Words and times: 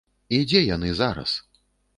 І 0.37 0.39
дзе 0.53 0.63
яны 0.75 0.89
зараз? 1.03 1.37